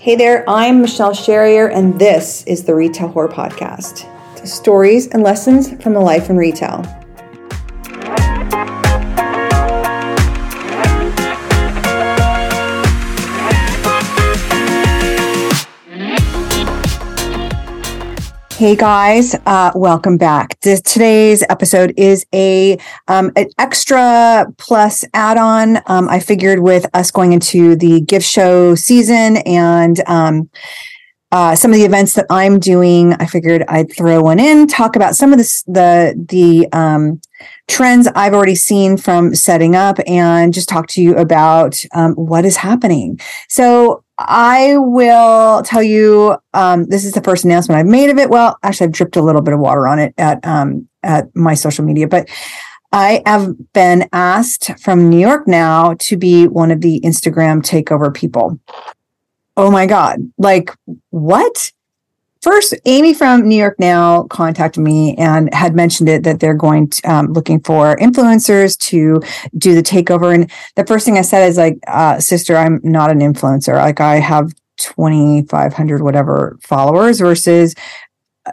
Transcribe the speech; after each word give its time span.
Hey 0.00 0.16
there, 0.16 0.48
I'm 0.48 0.80
Michelle 0.80 1.12
Sherrier, 1.12 1.70
and 1.70 1.98
this 1.98 2.42
is 2.44 2.64
the 2.64 2.74
Retail 2.74 3.12
Whore 3.12 3.30
Podcast 3.30 4.08
stories 4.48 5.08
and 5.08 5.22
lessons 5.22 5.74
from 5.82 5.92
the 5.92 6.00
life 6.00 6.30
in 6.30 6.38
retail. 6.38 6.86
Hey 18.60 18.76
guys, 18.76 19.34
uh, 19.46 19.72
welcome 19.74 20.18
back. 20.18 20.60
Today's 20.60 21.42
episode 21.48 21.94
is 21.96 22.26
a 22.34 22.76
um, 23.08 23.32
an 23.34 23.48
extra 23.56 24.52
plus 24.58 25.02
add-on. 25.14 25.78
Um, 25.86 26.10
I 26.10 26.20
figured 26.20 26.58
with 26.58 26.84
us 26.92 27.10
going 27.10 27.32
into 27.32 27.74
the 27.74 28.02
gift 28.02 28.26
show 28.26 28.74
season 28.74 29.38
and 29.46 30.02
um, 30.06 30.50
uh, 31.32 31.54
some 31.54 31.70
of 31.70 31.78
the 31.78 31.86
events 31.86 32.12
that 32.16 32.26
I'm 32.28 32.58
doing, 32.58 33.14
I 33.14 33.24
figured 33.24 33.64
I'd 33.66 33.96
throw 33.96 34.20
one 34.20 34.38
in, 34.38 34.66
talk 34.66 34.94
about 34.94 35.16
some 35.16 35.32
of 35.32 35.38
the 35.38 35.62
the 35.66 36.26
the 36.28 36.78
um, 36.78 37.22
trends 37.66 38.08
I've 38.08 38.34
already 38.34 38.56
seen 38.56 38.98
from 38.98 39.34
setting 39.34 39.74
up, 39.74 39.98
and 40.06 40.52
just 40.52 40.68
talk 40.68 40.86
to 40.88 41.00
you 41.00 41.16
about 41.16 41.82
um, 41.94 42.12
what 42.12 42.44
is 42.44 42.58
happening. 42.58 43.20
So 43.48 44.04
I 44.22 44.76
will 44.76 45.62
tell 45.62 45.82
you 45.82 46.36
um, 46.52 46.86
this 46.86 47.04
is 47.04 47.12
the 47.12 47.22
first 47.22 47.44
announcement 47.44 47.78
I've 47.78 47.86
made 47.86 48.10
of 48.10 48.18
it. 48.18 48.28
Well, 48.28 48.58
actually, 48.62 48.88
I've 48.88 48.92
dripped 48.92 49.16
a 49.16 49.22
little 49.22 49.40
bit 49.40 49.54
of 49.54 49.60
water 49.60 49.88
on 49.88 49.98
it 49.98 50.14
at 50.18 50.46
um, 50.46 50.88
at 51.02 51.34
my 51.34 51.54
social 51.54 51.84
media, 51.84 52.06
but 52.06 52.28
I 52.92 53.22
have 53.24 53.54
been 53.72 54.08
asked 54.12 54.78
from 54.80 55.08
New 55.08 55.18
York 55.18 55.46
now 55.46 55.94
to 56.00 56.16
be 56.16 56.46
one 56.46 56.70
of 56.70 56.80
the 56.80 57.00
Instagram 57.00 57.62
takeover 57.62 58.12
people. 58.12 58.58
Oh 59.56 59.70
my 59.70 59.86
God. 59.86 60.20
Like, 60.38 60.74
what? 61.10 61.72
First, 62.42 62.74
Amy 62.86 63.12
from 63.12 63.46
New 63.46 63.56
York 63.56 63.78
Now 63.78 64.22
contacted 64.24 64.82
me 64.82 65.14
and 65.16 65.52
had 65.52 65.74
mentioned 65.74 66.08
it 66.08 66.22
that 66.22 66.40
they're 66.40 66.54
going 66.54 66.88
to 66.88 67.02
um, 67.12 67.32
looking 67.34 67.60
for 67.60 67.96
influencers 67.96 68.78
to 68.88 69.20
do 69.58 69.74
the 69.74 69.82
takeover. 69.82 70.34
And 70.34 70.50
the 70.74 70.86
first 70.86 71.04
thing 71.04 71.18
I 71.18 71.22
said 71.22 71.48
is 71.48 71.58
like, 71.58 71.78
uh, 71.86 72.18
sister, 72.18 72.56
I'm 72.56 72.80
not 72.82 73.10
an 73.10 73.18
influencer. 73.18 73.74
Like 73.74 74.00
I 74.00 74.16
have 74.16 74.54
2,500 74.78 76.02
whatever 76.02 76.58
followers 76.62 77.20
versus 77.20 77.74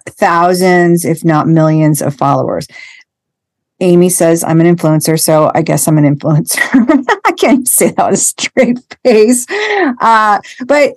thousands, 0.05 1.05
if 1.05 1.23
not 1.23 1.47
millions 1.47 2.01
of 2.01 2.13
followers. 2.13 2.67
Amy 3.79 4.09
says 4.09 4.43
I'm 4.43 4.59
an 4.59 4.75
influencer, 4.75 5.17
so 5.17 5.49
I 5.55 5.61
guess 5.61 5.87
I'm 5.87 5.97
an 5.97 6.15
influencer. 6.15 6.59
I 7.25 7.31
can't 7.33 7.67
say 7.67 7.91
that 7.91 8.09
with 8.11 8.19
a 8.19 8.21
straight 8.21 8.79
face. 9.03 9.45
Uh, 10.01 10.41
but 10.65 10.95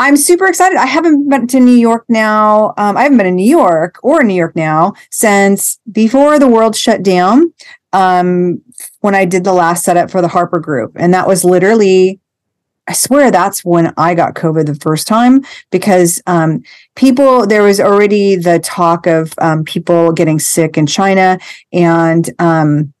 I'm 0.00 0.16
super 0.16 0.46
excited. 0.46 0.78
I 0.78 0.86
haven't 0.86 1.28
been 1.28 1.46
to 1.48 1.60
New 1.60 1.76
York 1.76 2.06
now. 2.08 2.72
Um, 2.78 2.96
I 2.96 3.02
haven't 3.02 3.18
been 3.18 3.26
in 3.26 3.36
New 3.36 3.50
York 3.50 3.98
or 4.02 4.24
New 4.24 4.34
York 4.34 4.56
now 4.56 4.94
since 5.10 5.78
before 5.92 6.38
the 6.38 6.48
world 6.48 6.74
shut 6.74 7.02
down. 7.02 7.52
Um, 7.92 8.62
when 9.00 9.14
I 9.14 9.26
did 9.26 9.44
the 9.44 9.52
last 9.52 9.84
setup 9.84 10.10
for 10.10 10.22
the 10.22 10.28
Harper 10.28 10.58
Group, 10.58 10.92
and 10.96 11.12
that 11.12 11.28
was 11.28 11.44
literally, 11.44 12.18
I 12.88 12.94
swear 12.94 13.30
that's 13.30 13.62
when 13.62 13.92
I 13.98 14.14
got 14.14 14.34
COVID 14.34 14.64
the 14.64 14.74
first 14.76 15.06
time 15.06 15.44
because 15.70 16.22
um, 16.26 16.62
people 16.94 17.46
there 17.46 17.62
was 17.62 17.78
already 17.78 18.36
the 18.36 18.58
talk 18.58 19.06
of 19.06 19.34
um, 19.36 19.64
people 19.64 20.12
getting 20.12 20.38
sick 20.38 20.78
in 20.78 20.86
China, 20.86 21.38
and 21.74 22.30
um, 22.38 22.94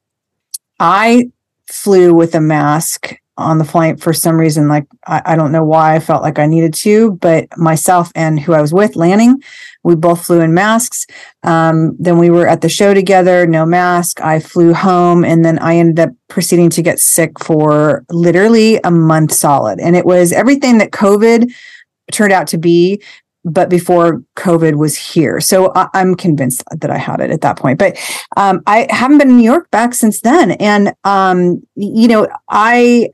I 0.78 1.30
flew 1.66 2.12
with 2.12 2.34
a 2.34 2.40
mask 2.42 3.19
on 3.40 3.58
the 3.58 3.64
flight 3.64 4.00
for 4.00 4.12
some 4.12 4.38
reason. 4.38 4.68
Like, 4.68 4.86
I, 5.06 5.22
I, 5.24 5.36
don't 5.36 5.52
know 5.52 5.64
why 5.64 5.94
I 5.94 6.00
felt 6.00 6.22
like 6.22 6.38
I 6.38 6.46
needed 6.46 6.74
to, 6.74 7.12
but 7.12 7.48
myself 7.56 8.12
and 8.14 8.38
who 8.38 8.52
I 8.52 8.60
was 8.60 8.72
with, 8.72 8.96
Lanning, 8.96 9.42
we 9.82 9.96
both 9.96 10.26
flew 10.26 10.40
in 10.40 10.54
masks. 10.54 11.06
Um, 11.42 11.96
then 11.98 12.18
we 12.18 12.30
were 12.30 12.46
at 12.46 12.60
the 12.60 12.68
show 12.68 12.92
together, 12.92 13.46
no 13.46 13.64
mask. 13.64 14.20
I 14.20 14.40
flew 14.40 14.74
home 14.74 15.24
and 15.24 15.44
then 15.44 15.58
I 15.58 15.76
ended 15.76 16.00
up 16.00 16.10
proceeding 16.28 16.70
to 16.70 16.82
get 16.82 17.00
sick 17.00 17.38
for 17.38 18.04
literally 18.10 18.76
a 18.84 18.90
month 18.90 19.32
solid. 19.32 19.80
And 19.80 19.96
it 19.96 20.04
was 20.04 20.32
everything 20.32 20.78
that 20.78 20.90
COVID 20.90 21.50
turned 22.12 22.32
out 22.32 22.46
to 22.48 22.58
be, 22.58 23.02
but 23.44 23.70
before 23.70 24.22
COVID 24.36 24.74
was 24.74 24.96
here. 24.96 25.40
So 25.40 25.72
I, 25.74 25.88
am 25.94 26.14
convinced 26.14 26.62
that 26.72 26.90
I 26.90 26.98
had 26.98 27.20
it 27.20 27.30
at 27.30 27.40
that 27.40 27.58
point. 27.58 27.78
But 27.78 27.96
um, 28.36 28.62
I 28.66 28.86
haven't 28.90 29.18
been 29.18 29.30
in 29.30 29.38
New 29.38 29.44
York 29.44 29.70
back 29.70 29.94
since 29.94 30.20
then. 30.20 30.52
And, 30.52 30.92
um, 31.04 31.62
you 31.74 32.08
know, 32.08 32.28
I 32.50 33.10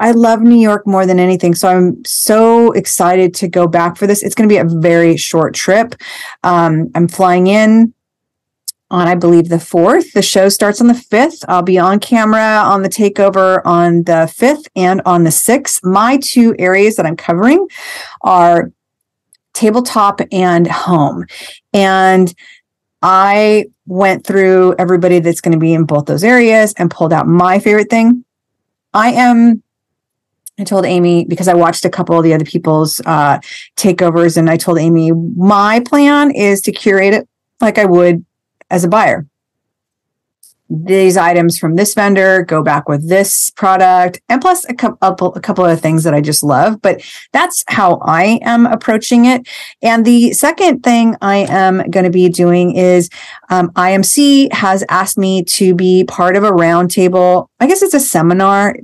I 0.00 0.12
love 0.12 0.40
New 0.40 0.58
York 0.58 0.86
more 0.86 1.04
than 1.04 1.20
anything. 1.20 1.54
So 1.54 1.68
I'm 1.68 2.02
so 2.04 2.72
excited 2.72 3.34
to 3.34 3.48
go 3.48 3.68
back 3.68 3.96
for 3.98 4.06
this. 4.06 4.22
It's 4.22 4.34
going 4.34 4.48
to 4.48 4.52
be 4.52 4.58
a 4.58 4.64
very 4.64 5.16
short 5.18 5.54
trip. 5.54 5.94
Um, 6.42 6.90
I'm 6.94 7.06
flying 7.06 7.46
in 7.46 7.92
on, 8.90 9.06
I 9.06 9.14
believe, 9.14 9.50
the 9.50 9.56
4th. 9.56 10.12
The 10.12 10.22
show 10.22 10.48
starts 10.48 10.80
on 10.80 10.86
the 10.86 10.94
5th. 10.94 11.44
I'll 11.48 11.62
be 11.62 11.78
on 11.78 12.00
camera 12.00 12.62
on 12.64 12.82
the 12.82 12.88
takeover 12.88 13.60
on 13.66 14.04
the 14.04 14.32
5th 14.34 14.64
and 14.74 15.02
on 15.04 15.24
the 15.24 15.30
6th. 15.30 15.84
My 15.84 16.16
two 16.16 16.56
areas 16.58 16.96
that 16.96 17.04
I'm 17.04 17.16
covering 17.16 17.68
are 18.22 18.72
tabletop 19.52 20.22
and 20.32 20.66
home. 20.66 21.26
And 21.74 22.34
I 23.02 23.66
went 23.86 24.26
through 24.26 24.76
everybody 24.78 25.20
that's 25.20 25.42
going 25.42 25.52
to 25.52 25.58
be 25.58 25.74
in 25.74 25.84
both 25.84 26.06
those 26.06 26.24
areas 26.24 26.72
and 26.78 26.90
pulled 26.90 27.12
out 27.12 27.26
my 27.26 27.58
favorite 27.58 27.90
thing. 27.90 28.24
I 28.94 29.12
am 29.12 29.62
I 30.60 30.64
told 30.64 30.84
Amy 30.84 31.24
because 31.24 31.48
I 31.48 31.54
watched 31.54 31.86
a 31.86 31.90
couple 31.90 32.18
of 32.18 32.22
the 32.22 32.34
other 32.34 32.44
people's 32.44 33.00
uh, 33.06 33.38
takeovers, 33.76 34.36
and 34.36 34.50
I 34.50 34.58
told 34.58 34.78
Amy 34.78 35.10
my 35.10 35.80
plan 35.80 36.30
is 36.32 36.60
to 36.62 36.72
curate 36.72 37.14
it 37.14 37.28
like 37.62 37.78
I 37.78 37.86
would 37.86 38.26
as 38.68 38.84
a 38.84 38.88
buyer. 38.88 39.26
These 40.68 41.16
items 41.16 41.58
from 41.58 41.76
this 41.76 41.94
vendor 41.94 42.44
go 42.44 42.62
back 42.62 42.90
with 42.90 43.08
this 43.08 43.50
product, 43.50 44.20
and 44.28 44.40
plus 44.40 44.66
a 44.68 44.74
couple 44.74 45.34
a 45.34 45.40
couple 45.40 45.64
of 45.64 45.80
things 45.80 46.04
that 46.04 46.12
I 46.12 46.20
just 46.20 46.42
love. 46.42 46.82
But 46.82 47.02
that's 47.32 47.64
how 47.68 47.96
I 48.02 48.38
am 48.42 48.66
approaching 48.66 49.24
it. 49.24 49.48
And 49.80 50.04
the 50.04 50.34
second 50.34 50.82
thing 50.82 51.16
I 51.22 51.38
am 51.48 51.90
going 51.90 52.04
to 52.04 52.10
be 52.10 52.28
doing 52.28 52.76
is 52.76 53.08
um, 53.48 53.70
IMC 53.70 54.52
has 54.52 54.84
asked 54.90 55.16
me 55.16 55.42
to 55.44 55.74
be 55.74 56.04
part 56.04 56.36
of 56.36 56.44
a 56.44 56.50
roundtable. 56.50 57.48
I 57.58 57.66
guess 57.66 57.80
it's 57.80 57.94
a 57.94 58.00
seminar 58.00 58.76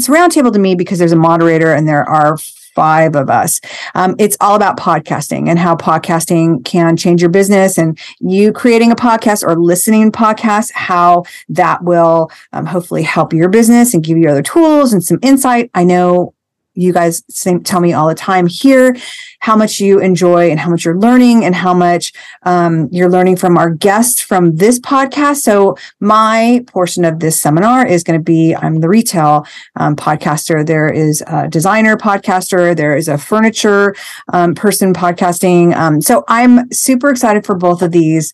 it's 0.00 0.08
roundtable 0.08 0.50
to 0.50 0.58
me 0.58 0.74
because 0.74 0.98
there's 0.98 1.12
a 1.12 1.16
moderator 1.16 1.74
and 1.74 1.86
there 1.86 2.08
are 2.08 2.38
five 2.38 3.14
of 3.16 3.28
us. 3.28 3.60
Um, 3.94 4.16
it's 4.18 4.34
all 4.40 4.56
about 4.56 4.78
podcasting 4.78 5.46
and 5.46 5.58
how 5.58 5.76
podcasting 5.76 6.64
can 6.64 6.96
change 6.96 7.20
your 7.20 7.28
business 7.28 7.76
and 7.76 7.98
you 8.18 8.50
creating 8.50 8.90
a 8.90 8.96
podcast 8.96 9.46
or 9.46 9.56
listening 9.56 10.10
to 10.10 10.18
podcasts, 10.18 10.72
how 10.72 11.24
that 11.50 11.84
will 11.84 12.30
um, 12.54 12.64
hopefully 12.64 13.02
help 13.02 13.34
your 13.34 13.50
business 13.50 13.92
and 13.92 14.02
give 14.02 14.16
you 14.16 14.26
other 14.30 14.42
tools 14.42 14.94
and 14.94 15.04
some 15.04 15.18
insight. 15.20 15.70
I 15.74 15.84
know 15.84 16.32
you 16.74 16.92
guys 16.92 17.22
tell 17.64 17.80
me 17.80 17.92
all 17.92 18.08
the 18.08 18.14
time 18.14 18.46
here 18.46 18.96
how 19.40 19.56
much 19.56 19.80
you 19.80 19.98
enjoy 19.98 20.50
and 20.50 20.60
how 20.60 20.70
much 20.70 20.84
you're 20.84 20.98
learning 20.98 21.44
and 21.44 21.54
how 21.54 21.74
much 21.74 22.12
um, 22.42 22.88
you're 22.92 23.08
learning 23.08 23.36
from 23.36 23.56
our 23.56 23.70
guests 23.70 24.20
from 24.20 24.56
this 24.56 24.78
podcast. 24.78 25.38
So 25.38 25.76
my 25.98 26.64
portion 26.68 27.04
of 27.04 27.20
this 27.20 27.40
seminar 27.40 27.86
is 27.86 28.04
going 28.04 28.18
to 28.18 28.22
be 28.22 28.54
I'm 28.54 28.80
the 28.80 28.88
retail 28.88 29.46
um, 29.76 29.96
podcaster. 29.96 30.64
There 30.64 30.88
is 30.88 31.22
a 31.26 31.48
designer 31.48 31.96
podcaster. 31.96 32.76
There 32.76 32.96
is 32.96 33.08
a 33.08 33.18
furniture 33.18 33.94
um, 34.32 34.54
person 34.54 34.92
podcasting. 34.92 35.74
Um, 35.74 36.00
so 36.00 36.24
I'm 36.28 36.70
super 36.70 37.10
excited 37.10 37.44
for 37.46 37.54
both 37.54 37.82
of 37.82 37.92
these 37.92 38.32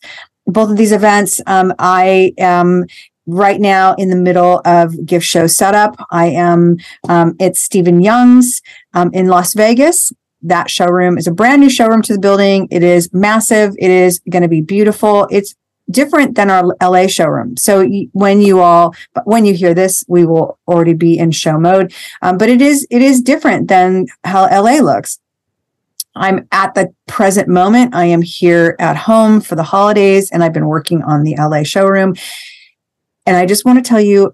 both 0.49 0.69
of 0.69 0.77
these 0.77 0.93
events. 0.93 1.41
Um, 1.45 1.73
I 1.77 2.33
am 2.37 2.85
right 3.27 3.59
now 3.59 3.93
in 3.95 4.09
the 4.09 4.15
middle 4.15 4.61
of 4.65 5.05
gift 5.05 5.25
show 5.25 5.45
setup. 5.45 5.95
I 6.11 6.27
am 6.27 6.77
um, 7.07 7.35
it's 7.39 7.59
Stephen 7.59 8.01
Young's 8.01 8.61
um, 8.93 9.11
in 9.13 9.27
Las 9.27 9.53
Vegas. 9.53 10.11
That 10.41 10.69
showroom 10.69 11.17
is 11.17 11.27
a 11.27 11.31
brand 11.31 11.61
new 11.61 11.69
showroom 11.69 12.01
to 12.03 12.13
the 12.13 12.19
building. 12.19 12.67
It 12.71 12.83
is 12.83 13.13
massive. 13.13 13.75
It 13.77 13.91
is 13.91 14.19
going 14.29 14.43
to 14.43 14.49
be 14.49 14.61
beautiful. 14.61 15.27
It's 15.29 15.55
different 15.89 16.35
than 16.35 16.49
our 16.49 16.75
LA 16.81 17.07
showroom. 17.07 17.57
So 17.57 17.87
when 18.11 18.41
you 18.41 18.59
all, 18.59 18.93
when 19.23 19.45
you 19.45 19.53
hear 19.53 19.73
this, 19.73 20.03
we 20.07 20.25
will 20.25 20.59
already 20.67 20.93
be 20.93 21.17
in 21.17 21.31
show 21.31 21.57
mode. 21.57 21.93
Um, 22.21 22.37
but 22.37 22.49
it 22.49 22.61
is, 22.61 22.85
it 22.89 23.01
is 23.01 23.21
different 23.21 23.67
than 23.67 24.07
how 24.23 24.43
LA 24.43 24.79
looks. 24.79 25.19
I'm 26.15 26.47
at 26.51 26.73
the 26.73 26.93
present 27.07 27.47
moment. 27.47 27.93
I 27.95 28.05
am 28.05 28.21
here 28.21 28.75
at 28.79 28.97
home 28.97 29.39
for 29.39 29.55
the 29.55 29.63
holidays 29.63 30.31
and 30.31 30.43
I've 30.43 30.53
been 30.53 30.67
working 30.67 31.03
on 31.03 31.23
the 31.23 31.35
LA 31.37 31.63
showroom. 31.63 32.15
And 33.27 33.35
I 33.35 33.45
just 33.45 33.65
want 33.65 33.77
to 33.77 33.87
tell 33.87 33.99
you 33.99 34.33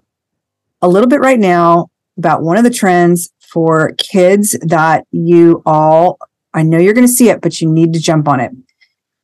a 0.80 0.88
little 0.88 1.08
bit 1.08 1.20
right 1.20 1.38
now 1.38 1.88
about 2.16 2.42
one 2.42 2.56
of 2.56 2.62
the 2.62 2.70
trends 2.70 3.32
for 3.40 3.92
kids 3.98 4.56
that 4.62 5.04
you 5.10 5.62
all, 5.66 6.18
I 6.54 6.62
know 6.62 6.78
you're 6.78 6.94
going 6.94 7.06
to 7.06 7.12
see 7.12 7.28
it, 7.28 7.40
but 7.40 7.60
you 7.60 7.68
need 7.68 7.92
to 7.94 7.98
jump 7.98 8.28
on 8.28 8.38
it. 8.38 8.52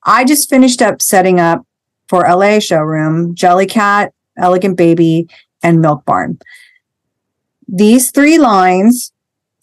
I 0.02 0.25
just 0.25 0.50
finished 0.50 0.82
up 0.82 1.00
setting 1.00 1.38
up 1.38 1.64
for 2.08 2.25
LA 2.28 2.58
showroom, 2.58 3.37
Jellycat, 3.37 4.11
Elegant 4.37 4.76
Baby, 4.76 5.28
and 5.62 5.81
Milk 5.81 6.05
Barn. 6.05 6.40
These 7.69 8.11
three 8.11 8.38
lines 8.38 9.12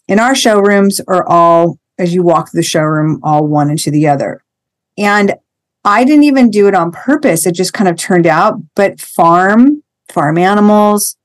in 0.08 0.18
our 0.18 0.34
showrooms 0.34 1.02
are 1.06 1.28
all 1.28 1.78
as 1.98 2.14
you 2.14 2.22
walk 2.22 2.50
through 2.50 2.60
the 2.60 2.66
showroom, 2.66 3.20
all 3.22 3.46
one 3.46 3.68
into 3.68 3.90
the 3.90 4.08
other. 4.08 4.42
And 4.96 5.34
I 5.84 6.04
didn't 6.04 6.24
even 6.24 6.50
do 6.50 6.66
it 6.66 6.74
on 6.74 6.92
purpose. 6.92 7.44
It 7.44 7.52
just 7.52 7.74
kind 7.74 7.88
of 7.88 7.96
turned 7.96 8.26
out. 8.26 8.58
But 8.74 9.00
farm, 9.00 9.82
farm 10.08 10.38
animals, 10.38 11.16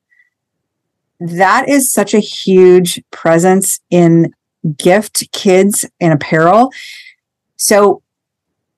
that 1.20 1.70
is 1.70 1.92
such 1.92 2.14
a 2.14 2.20
huge 2.20 3.02
presence 3.12 3.80
in 3.90 4.34
gift 4.78 5.32
kids 5.32 5.86
and 6.00 6.14
apparel. 6.14 6.72
So 7.56 8.02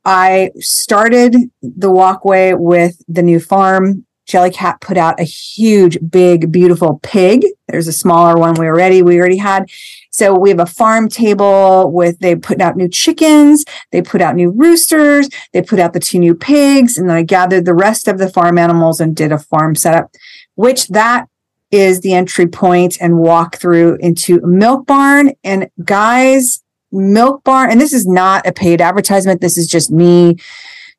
I 0.03 0.51
started 0.59 1.35
the 1.61 1.89
walkway 1.89 2.53
with 2.53 3.01
the 3.07 3.23
new 3.23 3.39
farm. 3.39 4.05
Jellycat 4.27 4.81
put 4.81 4.97
out 4.97 5.19
a 5.19 5.23
huge, 5.23 5.97
big, 6.09 6.51
beautiful 6.51 6.99
pig. 7.03 7.45
There's 7.67 7.87
a 7.87 7.93
smaller 7.93 8.37
one 8.37 8.55
we 8.55 8.65
already 8.65 9.01
we 9.01 9.19
already 9.19 9.37
had. 9.37 9.69
So 10.09 10.33
we 10.33 10.49
have 10.49 10.59
a 10.59 10.65
farm 10.65 11.09
table 11.09 11.91
with 11.91 12.19
they 12.19 12.35
put 12.35 12.61
out 12.61 12.77
new 12.77 12.87
chickens, 12.87 13.65
they 13.91 14.01
put 14.01 14.21
out 14.21 14.35
new 14.35 14.49
roosters, 14.49 15.29
they 15.51 15.61
put 15.61 15.79
out 15.79 15.93
the 15.93 15.99
two 15.99 16.19
new 16.19 16.33
pigs, 16.33 16.97
and 16.97 17.09
then 17.09 17.17
I 17.17 17.23
gathered 17.23 17.65
the 17.65 17.73
rest 17.73 18.07
of 18.07 18.17
the 18.17 18.29
farm 18.29 18.57
animals 18.57 18.99
and 18.99 19.15
did 19.15 19.31
a 19.31 19.39
farm 19.39 19.75
setup, 19.75 20.11
which 20.55 20.87
that 20.89 21.27
is 21.71 22.01
the 22.01 22.13
entry 22.13 22.47
point 22.47 22.97
and 23.01 23.17
walk 23.17 23.57
through 23.57 23.97
into 23.97 24.39
Milk 24.41 24.85
Barn. 24.87 25.33
And 25.43 25.69
guys, 25.83 26.63
Milk 26.91 27.43
Barn, 27.43 27.69
and 27.69 27.81
this 27.81 27.93
is 27.93 28.07
not 28.07 28.47
a 28.47 28.53
paid 28.53 28.81
advertisement. 28.81 29.41
This 29.41 29.57
is 29.57 29.67
just 29.67 29.91
me 29.91 30.37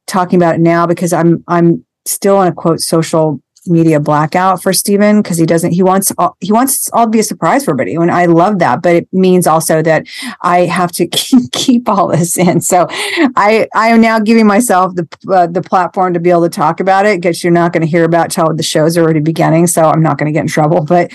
talking 0.07 0.39
about 0.39 0.57
it 0.57 0.61
now 0.61 0.87
because 0.87 1.13
I'm 1.13 1.43
I'm 1.49 1.85
still 2.07 2.41
in 2.43 2.49
a 2.49 2.55
quote 2.55 2.81
social 2.81 3.41
media 3.69 3.99
blackout 3.99 4.63
for 4.63 4.73
Stephen 4.73 5.23
because 5.23 5.39
he 5.39 5.47
doesn't 5.47 5.73
he 5.73 5.83
wants 5.83 6.13
all, 6.19 6.37
he 6.41 6.53
wants 6.53 6.89
all 6.93 7.07
to 7.07 7.11
be 7.11 7.19
a 7.19 7.23
surprise 7.25 7.65
for 7.65 7.73
everybody 7.73 7.95
and 7.95 8.11
I 8.11 8.27
love 8.27 8.61
that 8.61 8.83
but 8.83 8.95
it 8.95 9.09
means 9.13 9.47
also 9.47 9.83
that 9.83 10.07
I 10.43 10.61
have 10.67 10.93
to 10.93 11.07
keep 11.53 11.89
all 11.89 12.09
this 12.09 12.39
in 12.39 12.61
so 12.61 12.87
I 12.91 13.67
I 13.75 13.89
am 13.89 14.01
now 14.01 14.19
giving 14.21 14.47
myself 14.47 14.95
the 14.95 15.09
uh, 15.33 15.47
the 15.49 15.63
platform 15.63 16.15
to 16.15 16.21
be 16.21 16.31
able 16.31 16.43
to 16.43 16.49
talk 16.49 16.81
about 16.81 17.07
it 17.07 17.21
because 17.21 17.43
you're 17.43 17.53
not 17.53 17.73
going 17.73 17.83
to 17.83 17.89
hear 17.89 18.05
about 18.05 18.31
till 18.31 18.55
the 18.55 18.63
show's 18.63 18.97
are 18.97 19.03
already 19.03 19.21
beginning 19.21 19.67
so 19.67 19.83
I'm 19.83 20.03
not 20.03 20.19
going 20.19 20.27
to 20.27 20.33
get 20.33 20.43
in 20.43 20.49
trouble 20.49 20.85
but 20.85 21.13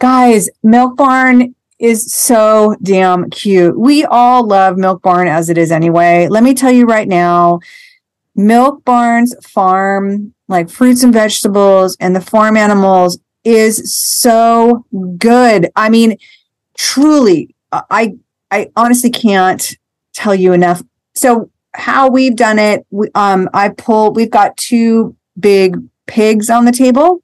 guys 0.00 0.48
Milk 0.62 0.96
Barn 0.96 1.54
is 1.80 2.12
so 2.12 2.76
damn 2.82 3.28
cute. 3.30 3.78
We 3.78 4.04
all 4.04 4.46
love 4.46 4.78
Milk 4.78 5.02
Barn 5.02 5.28
as 5.28 5.50
it 5.50 5.58
is 5.58 5.72
anyway. 5.72 6.28
Let 6.28 6.42
me 6.42 6.54
tell 6.54 6.70
you 6.70 6.86
right 6.86 7.08
now, 7.08 7.60
Milk 8.34 8.84
Barn's 8.84 9.34
farm 9.46 10.34
like 10.48 10.68
fruits 10.68 11.02
and 11.02 11.12
vegetables 11.12 11.96
and 12.00 12.14
the 12.14 12.20
farm 12.20 12.56
animals 12.56 13.18
is 13.44 13.94
so 13.94 14.84
good. 15.18 15.70
I 15.76 15.88
mean, 15.88 16.16
truly, 16.76 17.54
I 17.72 18.14
I 18.50 18.70
honestly 18.76 19.10
can't 19.10 19.76
tell 20.12 20.34
you 20.34 20.52
enough. 20.52 20.82
So 21.14 21.50
how 21.74 22.08
we've 22.08 22.36
done 22.36 22.58
it, 22.58 22.86
we, 22.90 23.08
um, 23.14 23.48
I 23.52 23.70
pull. 23.70 24.12
We've 24.12 24.30
got 24.30 24.56
two 24.56 25.16
big 25.38 25.76
pigs 26.06 26.50
on 26.50 26.64
the 26.64 26.72
table, 26.72 27.22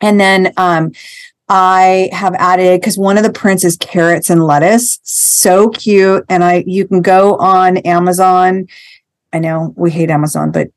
and 0.00 0.18
then 0.18 0.52
um, 0.56 0.92
I 1.48 2.08
have 2.12 2.34
added 2.34 2.80
because 2.80 2.96
one 2.96 3.18
of 3.18 3.24
the 3.24 3.32
prints 3.32 3.64
is 3.64 3.76
carrots 3.76 4.30
and 4.30 4.44
lettuce, 4.44 5.00
so 5.02 5.68
cute. 5.68 6.24
And 6.28 6.44
I 6.44 6.64
you 6.66 6.86
can 6.86 7.02
go 7.02 7.36
on 7.36 7.78
Amazon. 7.78 8.66
I 9.34 9.40
know 9.40 9.74
we 9.76 9.90
hate 9.90 10.10
Amazon, 10.10 10.52
but 10.52 10.68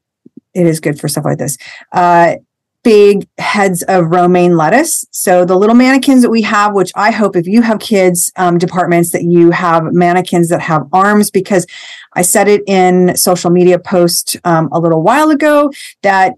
it 0.54 0.65
is 0.65 0.81
good 0.81 1.00
for 1.00 1.07
stuff 1.07 1.24
like 1.24 1.38
this. 1.38 1.57
Uh, 1.94 2.36
big 2.83 3.27
heads 3.38 3.83
of 3.83 4.06
romaine 4.06 4.56
lettuce. 4.56 5.06
So 5.12 5.45
the 5.45 5.57
little 5.57 5.75
mannequins 5.75 6.21
that 6.21 6.30
we 6.30 6.42
have, 6.44 6.74
which 6.74 6.92
I 6.95 7.12
hope 7.12 7.36
if 7.36 7.45
you 7.45 7.62
have 7.62 7.80
kids 7.80 8.31
um, 8.38 8.57
departments 8.57 9.12
that 9.12 9.24
you 9.24 9.51
have 9.51 9.83
mannequins 9.92 10.50
that 10.50 10.62
have 10.62 10.88
arms, 10.94 11.30
because 11.30 11.68
I 12.13 12.21
said 12.21 12.48
it 12.48 12.62
in 12.65 13.15
social 13.18 13.51
media 13.51 13.77
post 13.77 14.38
um, 14.45 14.69
a 14.71 14.80
little 14.80 15.04
while 15.04 15.30
ago 15.30 15.71
that 16.01 16.33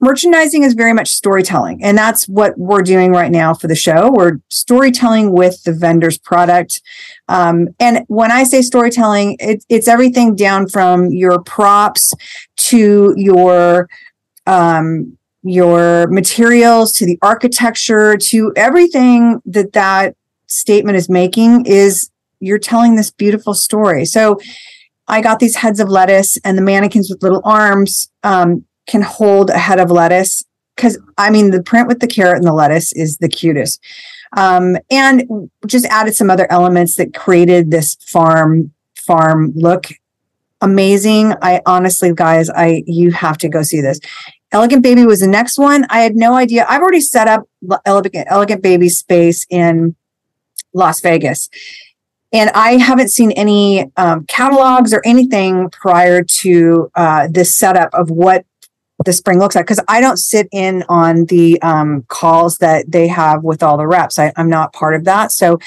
merchandising 0.00 0.62
is 0.62 0.74
very 0.74 0.92
much 0.92 1.08
storytelling 1.08 1.82
and 1.82 1.96
that's 1.96 2.26
what 2.28 2.56
we're 2.58 2.82
doing 2.82 3.12
right 3.12 3.30
now 3.30 3.54
for 3.54 3.66
the 3.66 3.74
show. 3.74 4.10
We're 4.10 4.40
storytelling 4.48 5.32
with 5.32 5.62
the 5.64 5.72
vendor's 5.72 6.18
product. 6.18 6.80
Um, 7.28 7.68
and 7.78 8.04
when 8.08 8.32
i 8.32 8.42
say 8.44 8.62
storytelling 8.62 9.36
it, 9.38 9.64
it's 9.68 9.88
everything 9.88 10.34
down 10.34 10.68
from 10.68 11.10
your 11.10 11.40
props 11.42 12.12
to 12.56 13.14
your 13.16 13.88
um, 14.46 15.16
your 15.42 16.06
materials 16.08 16.92
to 16.92 17.06
the 17.06 17.18
architecture 17.22 18.16
to 18.16 18.52
everything 18.56 19.40
that 19.46 19.72
that 19.72 20.16
statement 20.46 20.96
is 20.96 21.08
making 21.08 21.64
is 21.66 22.10
you're 22.40 22.58
telling 22.58 22.96
this 22.96 23.10
beautiful 23.10 23.54
story. 23.54 24.04
So 24.04 24.38
i 25.08 25.20
got 25.20 25.40
these 25.40 25.56
heads 25.56 25.80
of 25.80 25.88
lettuce 25.88 26.38
and 26.44 26.56
the 26.56 26.62
mannequins 26.62 27.10
with 27.10 27.22
little 27.22 27.42
arms. 27.44 28.10
Um, 28.22 28.64
can 28.90 29.02
hold 29.02 29.50
a 29.50 29.58
head 29.58 29.78
of 29.78 29.90
lettuce 29.90 30.44
because 30.74 30.98
I 31.16 31.30
mean 31.30 31.50
the 31.50 31.62
print 31.62 31.88
with 31.88 32.00
the 32.00 32.06
carrot 32.06 32.38
and 32.38 32.46
the 32.46 32.52
lettuce 32.52 32.92
is 32.92 33.18
the 33.18 33.28
cutest. 33.28 33.80
Um, 34.36 34.76
and 34.90 35.50
just 35.66 35.86
added 35.86 36.14
some 36.14 36.30
other 36.30 36.50
elements 36.50 36.96
that 36.96 37.14
created 37.14 37.70
this 37.70 37.96
farm 38.06 38.72
farm 38.96 39.52
look 39.54 39.86
amazing. 40.60 41.34
I 41.40 41.60
honestly, 41.66 42.12
guys, 42.14 42.50
I 42.50 42.82
you 42.86 43.12
have 43.12 43.38
to 43.38 43.48
go 43.48 43.62
see 43.62 43.80
this. 43.80 44.00
Elegant 44.52 44.82
Baby 44.82 45.06
was 45.06 45.20
the 45.20 45.28
next 45.28 45.58
one. 45.58 45.86
I 45.90 46.00
had 46.00 46.16
no 46.16 46.34
idea. 46.34 46.66
I've 46.68 46.82
already 46.82 47.00
set 47.00 47.28
up 47.28 47.48
Elegant, 47.84 48.26
Elegant 48.28 48.62
Baby 48.62 48.88
space 48.88 49.46
in 49.48 49.94
Las 50.74 51.00
Vegas. 51.00 51.48
And 52.32 52.50
I 52.50 52.72
haven't 52.72 53.10
seen 53.10 53.32
any 53.32 53.90
um, 53.96 54.24
catalogs 54.26 54.92
or 54.92 55.02
anything 55.04 55.70
prior 55.70 56.22
to 56.22 56.90
uh, 56.94 57.28
this 57.30 57.54
setup 57.54 57.90
of 57.92 58.10
what 58.10 58.44
the 59.04 59.12
spring 59.12 59.38
looks 59.38 59.54
like 59.54 59.66
because 59.66 59.80
I 59.88 60.00
don't 60.00 60.18
sit 60.18 60.48
in 60.52 60.84
on 60.88 61.24
the 61.26 61.60
um, 61.62 62.04
calls 62.08 62.58
that 62.58 62.90
they 62.90 63.08
have 63.08 63.42
with 63.42 63.62
all 63.62 63.76
the 63.76 63.86
reps. 63.86 64.18
I, 64.18 64.32
I'm 64.36 64.50
not 64.50 64.72
part 64.72 64.94
of 64.94 65.04
that. 65.04 65.32
So 65.32 65.58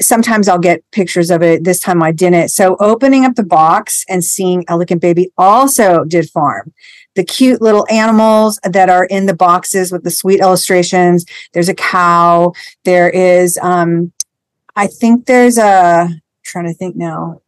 sometimes 0.00 0.48
I'll 0.48 0.58
get 0.58 0.82
pictures 0.90 1.30
of 1.30 1.42
it. 1.42 1.64
This 1.64 1.80
time 1.80 2.02
I 2.02 2.12
didn't. 2.12 2.48
So 2.48 2.76
opening 2.80 3.24
up 3.24 3.34
the 3.34 3.44
box 3.44 4.04
and 4.08 4.24
seeing 4.24 4.64
Elegant 4.68 5.02
Baby 5.02 5.30
also 5.36 6.04
did 6.04 6.30
farm. 6.30 6.72
The 7.14 7.24
cute 7.24 7.60
little 7.60 7.86
animals 7.90 8.58
that 8.64 8.88
are 8.88 9.04
in 9.04 9.26
the 9.26 9.34
boxes 9.34 9.92
with 9.92 10.02
the 10.02 10.10
sweet 10.10 10.40
illustrations. 10.40 11.26
There's 11.52 11.68
a 11.68 11.74
cow. 11.74 12.54
There 12.84 13.10
is, 13.10 13.58
um, 13.62 14.12
I 14.76 14.86
think 14.86 15.26
there's 15.26 15.58
a, 15.58 16.08
I'm 16.08 16.22
trying 16.42 16.66
to 16.66 16.74
think 16.74 16.96
now. 16.96 17.41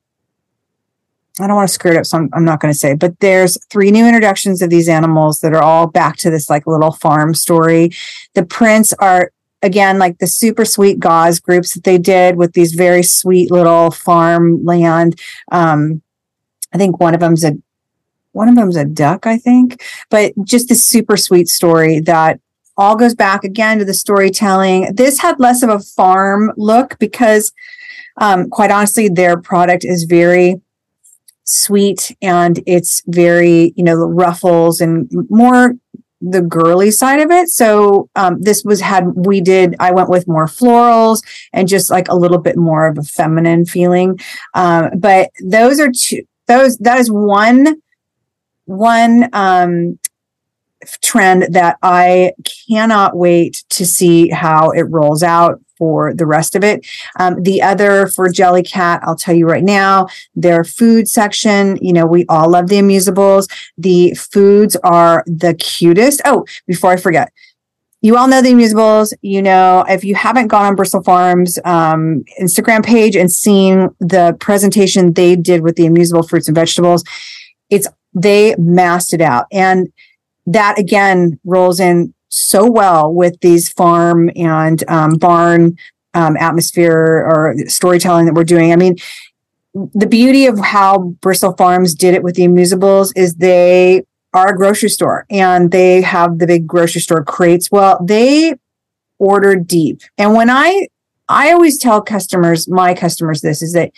I 1.40 1.48
don't 1.48 1.56
want 1.56 1.68
to 1.68 1.74
screw 1.74 1.90
it 1.90 1.96
up, 1.96 2.06
so 2.06 2.18
I'm, 2.18 2.30
I'm 2.32 2.44
not 2.44 2.60
going 2.60 2.72
to 2.72 2.78
say, 2.78 2.94
but 2.94 3.18
there's 3.18 3.58
three 3.68 3.90
new 3.90 4.06
introductions 4.06 4.62
of 4.62 4.70
these 4.70 4.88
animals 4.88 5.40
that 5.40 5.52
are 5.52 5.62
all 5.62 5.88
back 5.88 6.16
to 6.18 6.30
this 6.30 6.48
like 6.48 6.66
little 6.66 6.92
farm 6.92 7.34
story. 7.34 7.90
The 8.34 8.44
prints 8.44 8.92
are 9.00 9.32
again 9.60 9.98
like 9.98 10.18
the 10.18 10.26
super 10.26 10.64
sweet 10.64 11.00
gauze 11.00 11.40
groups 11.40 11.74
that 11.74 11.84
they 11.84 11.98
did 11.98 12.36
with 12.36 12.52
these 12.52 12.74
very 12.74 13.02
sweet 13.02 13.50
little 13.50 13.90
farm 13.90 14.64
land. 14.64 15.20
Um, 15.50 16.02
I 16.72 16.78
think 16.78 17.00
one 17.00 17.14
of 17.14 17.20
them's 17.20 17.44
a 17.44 17.56
one 18.32 18.48
of 18.48 18.56
them's 18.56 18.76
a 18.76 18.84
duck, 18.84 19.26
I 19.26 19.38
think, 19.38 19.82
but 20.10 20.32
just 20.44 20.70
a 20.70 20.74
super 20.74 21.16
sweet 21.16 21.48
story 21.48 22.00
that 22.00 22.40
all 22.76 22.96
goes 22.96 23.14
back 23.14 23.44
again 23.44 23.78
to 23.78 23.84
the 23.84 23.94
storytelling. 23.94 24.92
This 24.94 25.20
had 25.20 25.38
less 25.38 25.62
of 25.62 25.70
a 25.70 25.78
farm 25.78 26.52
look 26.56 26.98
because, 26.98 27.52
um, 28.20 28.50
quite 28.50 28.72
honestly, 28.72 29.08
their 29.08 29.36
product 29.36 29.84
is 29.84 30.04
very 30.04 30.60
sweet 31.44 32.16
and 32.20 32.60
it's 32.66 33.02
very, 33.06 33.72
you 33.76 33.84
know, 33.84 33.98
the 33.98 34.06
ruffles 34.06 34.80
and 34.80 35.10
more 35.28 35.74
the 36.20 36.40
girly 36.40 36.90
side 36.90 37.20
of 37.20 37.30
it. 37.30 37.48
So 37.48 38.08
um, 38.16 38.40
this 38.40 38.64
was 38.64 38.80
had 38.80 39.04
we 39.14 39.40
did 39.40 39.76
I 39.78 39.92
went 39.92 40.08
with 40.08 40.26
more 40.26 40.46
florals 40.46 41.22
and 41.52 41.68
just 41.68 41.90
like 41.90 42.08
a 42.08 42.16
little 42.16 42.38
bit 42.38 42.56
more 42.56 42.86
of 42.86 42.98
a 42.98 43.02
feminine 43.02 43.66
feeling. 43.66 44.18
Um, 44.54 44.90
but 44.98 45.30
those 45.44 45.78
are 45.80 45.90
two 45.90 46.22
those 46.46 46.78
that 46.78 46.98
is 46.98 47.10
one 47.10 47.80
one 48.66 49.28
um, 49.32 49.98
trend 51.02 51.54
that 51.54 51.76
I 51.82 52.32
cannot 52.68 53.16
wait 53.16 53.64
to 53.70 53.86
see 53.86 54.28
how 54.30 54.70
it 54.70 54.82
rolls 54.82 55.22
out 55.22 55.60
for 55.76 56.14
the 56.14 56.26
rest 56.26 56.54
of 56.54 56.64
it. 56.64 56.86
Um, 57.18 57.42
the 57.42 57.62
other 57.62 58.06
for 58.08 58.28
Jellycat, 58.28 59.00
I'll 59.02 59.16
tell 59.16 59.34
you 59.34 59.46
right 59.46 59.64
now, 59.64 60.06
their 60.34 60.64
food 60.64 61.08
section, 61.08 61.78
you 61.80 61.92
know, 61.92 62.06
we 62.06 62.24
all 62.28 62.50
love 62.50 62.68
the 62.68 62.76
amuseables. 62.76 63.48
The 63.76 64.14
foods 64.14 64.76
are 64.84 65.24
the 65.26 65.54
cutest. 65.54 66.20
Oh, 66.24 66.44
before 66.66 66.92
I 66.92 66.96
forget, 66.96 67.32
you 68.04 68.16
all 68.18 68.28
know 68.28 68.42
the 68.42 68.50
amusables. 68.50 69.14
You 69.22 69.40
know, 69.40 69.84
if 69.88 70.04
you 70.04 70.14
haven't 70.14 70.48
gone 70.48 70.66
on 70.66 70.76
Bristol 70.76 71.02
Farms 71.02 71.58
um, 71.64 72.24
Instagram 72.40 72.84
page 72.84 73.16
and 73.16 73.32
seen 73.32 73.88
the 73.98 74.36
presentation 74.40 75.14
they 75.14 75.36
did 75.36 75.62
with 75.62 75.76
the 75.76 75.84
amuseable 75.84 76.28
fruits 76.28 76.46
and 76.46 76.54
vegetables, 76.54 77.02
it's 77.70 77.88
they 78.12 78.54
massed 78.58 79.14
it 79.14 79.20
out. 79.20 79.46
And 79.50 79.88
that 80.46 80.78
again 80.78 81.40
rolls 81.44 81.80
in 81.80 82.13
so 82.34 82.68
well 82.68 83.12
with 83.12 83.38
these 83.40 83.68
farm 83.72 84.30
and 84.34 84.82
um, 84.88 85.14
barn 85.14 85.76
um, 86.14 86.36
atmosphere 86.36 87.24
or 87.26 87.54
storytelling 87.66 88.26
that 88.26 88.34
we're 88.34 88.44
doing. 88.44 88.72
I 88.72 88.76
mean, 88.76 88.96
the 89.74 90.06
beauty 90.06 90.46
of 90.46 90.58
how 90.58 90.98
Bristol 91.20 91.54
Farms 91.56 91.94
did 91.94 92.14
it 92.14 92.22
with 92.22 92.36
the 92.36 92.42
amuseables 92.42 93.12
is 93.16 93.36
they 93.36 94.04
are 94.32 94.48
a 94.48 94.56
grocery 94.56 94.88
store 94.88 95.26
and 95.30 95.70
they 95.70 96.02
have 96.02 96.38
the 96.38 96.46
big 96.46 96.66
grocery 96.66 97.00
store 97.00 97.24
crates. 97.24 97.70
Well, 97.70 98.04
they 98.04 98.54
order 99.18 99.56
deep. 99.56 100.02
And 100.18 100.34
when 100.34 100.50
I 100.50 100.88
I 101.28 101.52
always 101.52 101.78
tell 101.78 102.02
customers, 102.02 102.68
my 102.68 102.94
customers 102.94 103.40
this 103.40 103.62
is 103.62 103.72
that 103.72 103.92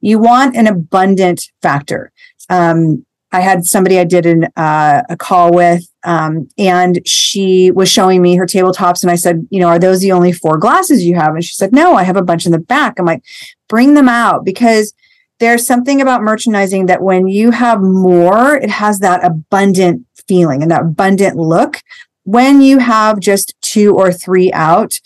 you 0.00 0.18
want 0.18 0.56
an 0.56 0.66
abundant 0.66 1.50
factor. 1.60 2.12
Um, 2.48 3.04
I 3.30 3.40
had 3.40 3.66
somebody 3.66 3.98
I 3.98 4.04
did 4.04 4.24
an, 4.24 4.48
uh, 4.56 5.02
a 5.10 5.16
call 5.16 5.52
with, 5.52 5.86
um, 6.04 6.48
and 6.56 7.06
she 7.06 7.70
was 7.70 7.90
showing 7.90 8.22
me 8.22 8.36
her 8.36 8.46
tabletops. 8.46 9.02
And 9.02 9.10
I 9.10 9.16
said, 9.16 9.46
you 9.50 9.60
know, 9.60 9.68
are 9.68 9.78
those 9.78 10.00
the 10.00 10.12
only 10.12 10.32
four 10.32 10.56
glasses 10.56 11.04
you 11.04 11.14
have? 11.16 11.34
And 11.34 11.44
she 11.44 11.54
said, 11.54 11.72
no, 11.72 11.94
I 11.94 12.04
have 12.04 12.16
a 12.16 12.22
bunch 12.22 12.46
in 12.46 12.52
the 12.52 12.58
back. 12.58 12.98
I'm 12.98 13.04
like, 13.04 13.22
bring 13.68 13.94
them 13.94 14.08
out 14.08 14.44
because 14.44 14.94
there's 15.40 15.66
something 15.66 16.00
about 16.00 16.22
merchandising 16.22 16.86
that 16.86 17.02
when 17.02 17.28
you 17.28 17.50
have 17.50 17.80
more, 17.80 18.56
it 18.56 18.70
has 18.70 19.00
that 19.00 19.24
abundant 19.24 20.06
feeling 20.26 20.62
and 20.62 20.70
that 20.70 20.82
abundant 20.82 21.36
look. 21.36 21.82
When 22.24 22.60
you 22.60 22.78
have 22.78 23.20
just 23.20 23.54
two 23.60 23.94
or 23.94 24.12
three 24.12 24.52
out, 24.52 25.00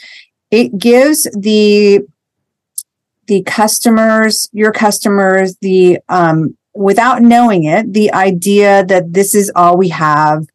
it 0.50 0.79
gives 0.79 1.29
the 1.37 2.00
the 3.29 3.43
customers, 3.45 4.49
your 4.52 4.73
customers, 4.73 5.57
the 5.61 5.99
um, 6.09 6.57
without 6.75 7.23
knowing 7.23 7.64
it, 7.64 7.93
the 7.93 8.12
idea 8.12 8.85
that 8.87 9.12
this 9.12 9.35
is 9.35 9.50
all 9.55 9.76
we 9.76 9.88
have. 9.88 10.47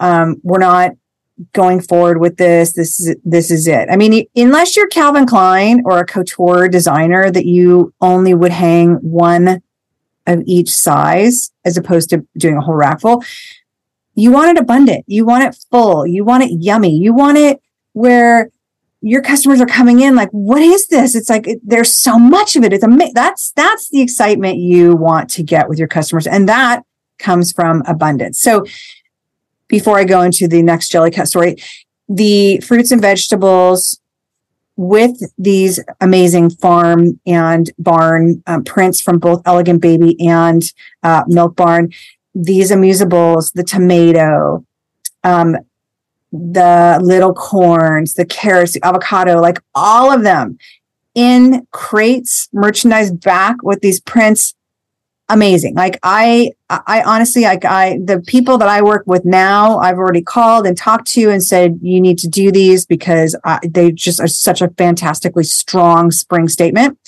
Um, 0.00 0.40
we're 0.42 0.58
not 0.58 0.92
going 1.52 1.80
forward 1.80 2.18
with 2.18 2.36
this. 2.36 2.72
This 2.74 3.00
is 3.00 3.16
this 3.24 3.50
is 3.50 3.66
it. 3.66 3.88
I 3.90 3.96
mean, 3.96 4.26
unless 4.36 4.76
you're 4.76 4.88
Calvin 4.88 5.26
Klein 5.26 5.82
or 5.84 5.98
a 5.98 6.06
couture 6.06 6.68
designer 6.68 7.30
that 7.30 7.46
you 7.46 7.92
only 8.00 8.34
would 8.34 8.52
hang 8.52 8.94
one 8.96 9.62
of 10.26 10.42
each 10.46 10.70
size 10.70 11.50
as 11.64 11.76
opposed 11.76 12.10
to 12.10 12.26
doing 12.36 12.56
a 12.56 12.60
whole 12.60 12.74
rack 12.74 13.00
full. 13.00 13.22
You 14.14 14.30
want 14.30 14.56
it 14.56 14.60
abundant. 14.60 15.04
You 15.06 15.24
want 15.24 15.44
it 15.44 15.56
full. 15.70 16.06
You 16.06 16.24
want 16.24 16.44
it 16.44 16.52
yummy. 16.60 16.96
You 16.96 17.12
want 17.12 17.36
it 17.36 17.60
where 17.92 18.50
your 19.06 19.20
customers 19.20 19.60
are 19.60 19.66
coming 19.66 20.00
in 20.00 20.16
like, 20.16 20.30
what 20.30 20.62
is 20.62 20.88
this? 20.88 21.14
It's 21.14 21.28
like 21.28 21.46
there's 21.62 21.92
so 21.92 22.18
much 22.18 22.56
of 22.56 22.64
it. 22.64 22.72
It's 22.72 22.82
amazing. 22.82 23.12
That's 23.14 23.52
that's 23.52 23.90
the 23.90 24.00
excitement 24.00 24.56
you 24.56 24.96
want 24.96 25.28
to 25.30 25.42
get 25.42 25.68
with 25.68 25.78
your 25.78 25.88
customers, 25.88 26.26
and 26.26 26.48
that 26.48 26.84
comes 27.18 27.52
from 27.52 27.82
abundance. 27.86 28.40
So, 28.40 28.64
before 29.68 29.98
I 29.98 30.04
go 30.04 30.22
into 30.22 30.48
the 30.48 30.62
next 30.62 30.90
Jellycat 30.90 31.26
story, 31.26 31.56
the 32.08 32.60
fruits 32.60 32.92
and 32.92 33.02
vegetables 33.02 34.00
with 34.76 35.18
these 35.36 35.80
amazing 36.00 36.48
farm 36.48 37.20
and 37.26 37.70
barn 37.78 38.42
um, 38.46 38.64
prints 38.64 39.02
from 39.02 39.18
both 39.18 39.42
Elegant 39.44 39.82
Baby 39.82 40.16
and 40.26 40.62
uh, 41.02 41.24
Milk 41.26 41.56
Barn, 41.56 41.92
these 42.34 42.72
amuseables, 42.72 43.52
the 43.52 43.64
tomato, 43.64 44.64
um, 45.24 45.56
the 46.34 46.98
little 47.00 47.32
corns, 47.32 48.14
the 48.14 48.24
carrots, 48.24 48.72
the 48.72 48.84
avocado, 48.84 49.40
like 49.40 49.60
all 49.74 50.12
of 50.12 50.24
them 50.24 50.58
in 51.14 51.64
crates, 51.70 52.48
merchandise 52.52 53.12
back 53.12 53.62
with 53.62 53.80
these 53.80 54.00
prints. 54.00 54.54
Amazing. 55.28 55.74
Like 55.74 55.98
I, 56.02 56.50
I 56.68 57.02
honestly, 57.06 57.42
like 57.42 57.64
I, 57.64 57.98
the 58.04 58.20
people 58.26 58.58
that 58.58 58.68
I 58.68 58.82
work 58.82 59.04
with 59.06 59.24
now, 59.24 59.78
I've 59.78 59.96
already 59.96 60.22
called 60.22 60.66
and 60.66 60.76
talked 60.76 61.06
to 61.12 61.30
and 61.30 61.42
said, 61.42 61.78
you 61.80 62.00
need 62.00 62.18
to 62.18 62.28
do 62.28 62.50
these 62.50 62.84
because 62.84 63.34
I, 63.44 63.60
they 63.66 63.92
just 63.92 64.20
are 64.20 64.26
such 64.26 64.60
a 64.60 64.68
fantastically 64.70 65.44
strong 65.44 66.10
spring 66.10 66.48
statement. 66.48 66.98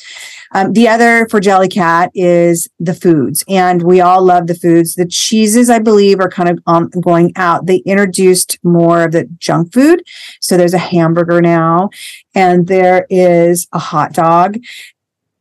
Um, 0.53 0.73
the 0.73 0.89
other 0.89 1.27
for 1.29 1.41
Jellycat 1.41 2.11
is 2.15 2.69
the 2.79 2.95
foods, 2.95 3.45
and 3.49 3.83
we 3.83 4.01
all 4.01 4.25
love 4.25 4.47
the 4.47 4.55
foods. 4.55 4.95
The 4.95 5.07
cheeses, 5.07 5.71
I 5.71 5.79
believe, 5.79 6.21
are 6.21 6.31
kind 6.31 6.49
of 6.49 6.59
um, 6.67 6.91
going 7.01 7.33
out. 7.37 7.67
They 7.67 7.79
introduced 7.79 8.59
more 8.63 9.05
of 9.05 9.13
the 9.13 9.25
junk 9.39 9.73
food. 9.73 10.03
So 10.41 10.57
there's 10.57 10.75
a 10.75 10.79
hamburger 10.79 11.41
now, 11.41 11.91
and 12.35 12.67
there 12.67 13.07
is 13.11 13.67
a 13.73 13.79
hot 13.79 14.13
dog. 14.13 14.59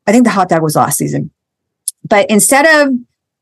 I 0.07 0.11
think 0.11 0.23
the 0.23 0.31
hot 0.31 0.49
dog 0.49 0.61
was 0.61 0.75
last 0.75 0.97
season. 0.97 1.31
But 2.07 2.29
instead 2.29 2.65
of 2.65 2.95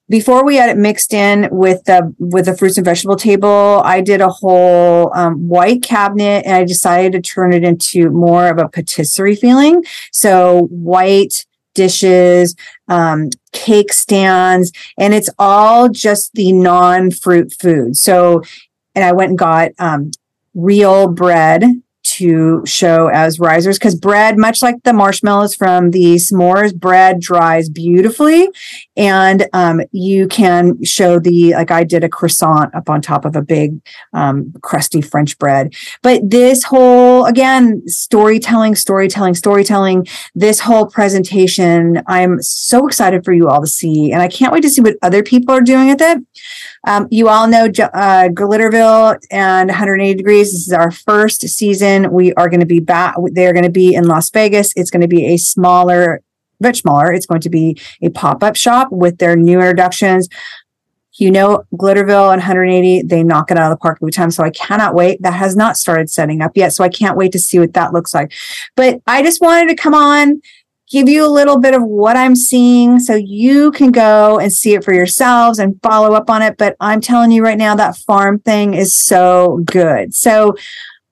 before 0.10 0.46
we 0.46 0.58
had 0.58 0.70
it 0.70 0.78
mixed 0.78 1.14
in 1.14 1.48
with 1.52 1.84
the 1.86 2.14
with 2.20 2.46
the 2.46 2.56
fruits 2.56 2.78
and 2.78 2.86
vegetable 2.86 3.16
table 3.16 3.82
i 3.86 4.02
did 4.02 4.22
a 4.22 4.30
whole 4.30 5.12
um, 5.16 5.48
white 5.48 5.82
cabinet 5.82 6.46
and 6.46 6.56
i 6.56 6.64
decided 6.64 7.14
to 7.14 7.22
turn 7.22 7.54
it 7.54 7.64
into 7.64 8.10
more 8.10 8.48
of 8.48 8.58
a 8.58 8.68
patisserie 8.68 9.36
feeling 9.36 9.84
so 10.12 10.68
white 10.70 11.46
dishes, 11.74 12.56
um, 12.88 13.30
cake 13.52 13.94
stands, 13.94 14.72
and 14.98 15.14
it's 15.14 15.30
all 15.40 15.90
just 15.90 16.34
the 16.34 16.52
non 16.52 17.12
fruit 17.12 17.54
food. 17.60 17.96
So, 17.96 18.42
and 18.96 19.04
I 19.04 19.12
went 19.12 19.30
and 19.30 19.38
got 19.38 19.72
um, 19.80 20.12
real 20.54 21.08
bread 21.08 21.64
to 22.04 22.62
show 22.66 23.08
as 23.08 23.40
risers 23.40 23.80
because 23.80 23.96
bread, 23.96 24.38
much 24.38 24.62
like 24.62 24.76
the 24.84 24.94
marshmallows 24.94 25.56
from 25.56 25.92
the 25.92 26.16
s'mores, 26.16 26.76
bread 26.76 27.20
dries 27.20 27.70
beautifully. 27.70 28.50
And 28.96 29.48
um, 29.54 29.82
you 29.92 30.28
can 30.28 30.84
show 30.84 31.20
the, 31.20 31.54
like 31.54 31.72
I 31.72 31.84
did 31.84 32.04
a 32.04 32.10
croissant 32.10 32.74
up 32.76 32.90
on 32.90 33.02
top 33.02 33.26
of 33.26 33.36
a 33.36 33.42
big, 33.42 33.82
um, 34.14 34.54
crusty 34.62 35.02
French 35.02 35.38
bread. 35.38 35.74
But 36.02 36.30
this 36.30 36.64
whole, 36.64 37.26
again, 37.26 37.88
storytelling, 37.88 38.76
storytelling, 38.76 39.36
storytelling, 39.36 40.08
this 40.36 40.60
whole 40.60 40.86
presentation, 40.88 42.02
I'm 42.08 42.42
so 42.42 42.88
excited 42.88 43.26
for 43.26 43.34
you 43.34 43.50
all 43.50 43.62
to 43.62 43.68
see. 43.68 44.12
And 44.12 44.22
I 44.22 44.28
can't 44.28 44.54
wait 44.54 44.62
to 44.62 44.70
see 44.70 44.82
what 44.82 44.98
other 45.02 45.24
people 45.24 45.54
are 45.54 45.62
doing 45.62 45.88
with 45.88 46.02
it. 46.02 46.20
Um, 46.86 47.08
you 47.10 47.30
all 47.30 47.48
know 47.48 47.66
uh, 47.66 48.30
Glitterville 48.30 49.18
and 49.32 49.70
180 49.70 50.16
Degrees. 50.16 50.52
This 50.52 50.68
is 50.68 50.74
our 50.74 50.92
first 50.92 51.42
season. 51.42 52.12
We 52.12 52.34
are 52.34 52.50
going 52.50 52.60
to 52.60 52.66
be 52.66 52.80
back. 52.80 53.16
They're 53.32 53.54
going 53.54 53.64
to 53.64 53.72
be 53.72 53.96
in 53.96 54.06
Las 54.08 54.30
Vegas. 54.30 54.74
It's 54.76 54.92
going 54.92 55.02
to 55.02 55.08
be 55.08 55.26
a 55.34 55.38
smaller, 55.38 56.22
much 56.64 56.82
smaller. 56.82 57.12
It's 57.12 57.26
going 57.26 57.42
to 57.42 57.50
be 57.50 57.80
a 58.02 58.10
pop 58.10 58.44
up 58.44 58.56
shop 58.56 58.90
with 58.92 59.18
their 59.18 59.36
new 59.36 59.60
introductions. 59.60 60.28
You 61.16 61.30
know, 61.30 61.64
Glitterville 61.76 62.34
and 62.34 62.42
180, 62.42 63.04
they 63.04 63.22
knock 63.22 63.52
it 63.52 63.58
out 63.58 63.72
of 63.72 63.78
the 63.78 63.82
park 63.82 64.00
every 64.02 64.12
time. 64.12 64.32
So 64.32 64.44
I 64.44 64.50
cannot 64.50 64.96
wait. 64.96 65.22
That 65.22 65.34
has 65.34 65.56
not 65.56 65.78
started 65.78 66.10
setting 66.10 66.42
up 66.42 66.54
yet. 66.56 66.74
So 66.74 66.84
I 66.84 66.90
can't 66.90 67.16
wait 67.16 67.32
to 67.34 67.40
see 67.40 67.60
what 67.60 67.74
that 67.74 67.94
looks 67.94 68.16
like. 68.16 68.34
But 68.76 69.00
I 69.06 69.22
just 69.22 69.40
wanted 69.40 69.70
to 69.70 69.76
come 69.76 69.94
on 69.94 70.42
give 70.94 71.10
you 71.10 71.26
a 71.26 71.28
little 71.28 71.60
bit 71.60 71.74
of 71.74 71.82
what 71.82 72.16
I'm 72.16 72.36
seeing 72.36 73.00
so 73.00 73.16
you 73.16 73.72
can 73.72 73.92
go 73.92 74.38
and 74.38 74.54
see 74.54 74.76
it 74.76 74.84
for 74.84 74.94
yourselves 74.94 75.58
and 75.58 75.80
follow 75.82 76.14
up 76.14 76.30
on 76.30 76.44
it. 76.44 76.56
But 76.56 76.76
I'm 76.80 77.02
telling 77.02 77.32
you 77.32 77.44
right 77.44 77.58
now, 77.58 77.76
that 77.76 77.98
farm 77.98 78.40
thing 78.40 78.76
is 78.76 78.96
so 78.96 79.62
good. 79.66 80.14
So 80.14 80.56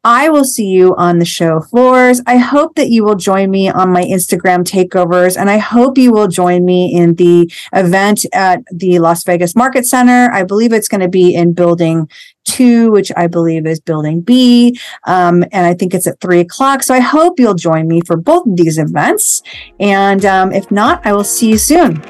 I 0.03 0.29
will 0.29 0.43
see 0.43 0.65
you 0.65 0.95
on 0.95 1.19
the 1.19 1.25
show 1.25 1.61
floors. 1.61 2.21
I 2.25 2.37
hope 2.37 2.75
that 2.75 2.89
you 2.89 3.03
will 3.03 3.15
join 3.15 3.51
me 3.51 3.69
on 3.69 3.91
my 3.91 4.03
Instagram 4.03 4.63
takeovers, 4.63 5.37
and 5.39 5.49
I 5.49 5.59
hope 5.59 5.97
you 5.97 6.11
will 6.11 6.27
join 6.27 6.65
me 6.65 6.95
in 6.95 7.15
the 7.15 7.51
event 7.73 8.25
at 8.33 8.61
the 8.71 8.97
Las 8.97 9.23
Vegas 9.23 9.55
Market 9.55 9.85
Center. 9.85 10.31
I 10.33 10.43
believe 10.43 10.73
it's 10.73 10.87
going 10.87 11.01
to 11.01 11.07
be 11.07 11.35
in 11.35 11.53
building 11.53 12.09
two, 12.45 12.91
which 12.91 13.11
I 13.15 13.27
believe 13.27 13.67
is 13.67 13.79
building 13.79 14.21
B. 14.21 14.79
Um, 15.05 15.43
and 15.51 15.67
I 15.67 15.75
think 15.75 15.93
it's 15.93 16.07
at 16.07 16.19
three 16.19 16.39
o'clock. 16.39 16.81
So 16.81 16.95
I 16.95 16.99
hope 16.99 17.39
you'll 17.39 17.53
join 17.53 17.87
me 17.87 18.01
for 18.01 18.17
both 18.17 18.47
of 18.47 18.57
these 18.57 18.79
events. 18.79 19.43
And 19.79 20.25
um, 20.25 20.51
if 20.51 20.71
not, 20.71 21.05
I 21.05 21.13
will 21.13 21.23
see 21.23 21.49
you 21.49 21.57
soon. 21.59 22.01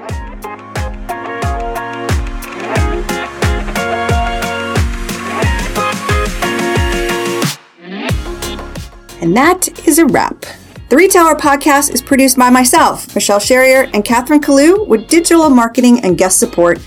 And 9.21 9.37
that 9.37 9.87
is 9.87 9.99
a 9.99 10.05
wrap. 10.05 10.45
The 10.89 10.97
Retail 10.97 11.33
podcast 11.35 11.93
is 11.93 12.01
produced 12.01 12.37
by 12.37 12.49
myself, 12.49 13.15
Michelle 13.15 13.39
Sherrier, 13.39 13.89
and 13.93 14.03
Catherine 14.03 14.41
Kalu 14.41 14.85
with 14.87 15.07
digital 15.07 15.49
marketing 15.49 16.03
and 16.03 16.17
guest 16.17 16.37
support 16.37 16.85